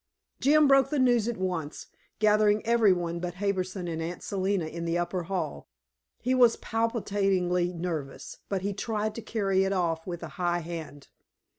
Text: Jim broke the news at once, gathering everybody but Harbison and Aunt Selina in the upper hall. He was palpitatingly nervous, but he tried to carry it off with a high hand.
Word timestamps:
Jim 0.39 0.67
broke 0.67 0.89
the 0.89 0.97
news 0.97 1.27
at 1.27 1.37
once, 1.37 1.85
gathering 2.17 2.65
everybody 2.65 3.19
but 3.19 3.35
Harbison 3.35 3.87
and 3.87 4.01
Aunt 4.01 4.23
Selina 4.23 4.65
in 4.65 4.85
the 4.85 4.97
upper 4.97 5.21
hall. 5.25 5.69
He 6.23 6.33
was 6.33 6.55
palpitatingly 6.55 7.71
nervous, 7.73 8.39
but 8.49 8.63
he 8.63 8.73
tried 8.73 9.13
to 9.13 9.21
carry 9.21 9.63
it 9.63 9.71
off 9.73 10.07
with 10.07 10.23
a 10.23 10.27
high 10.41 10.61
hand. 10.61 11.09